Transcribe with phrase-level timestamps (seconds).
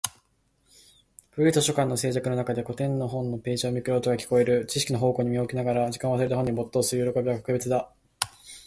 [1.29, 4.65] 古い図書館の静寂の中で、古典の本のページをめくる音が聞こえる。
[4.65, 7.91] 知識の宝庫に身を置きながら、時間を忘れて本に没頭する喜びは格別だ。